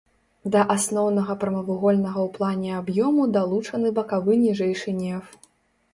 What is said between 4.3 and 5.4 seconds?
ніжэйшы неф.